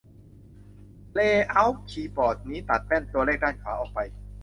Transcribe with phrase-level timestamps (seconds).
[1.13, 3.99] เลย์เอาต์คีย์บอร์ดนี้ตัดแป้นตัวเลขด้านขวาออกไป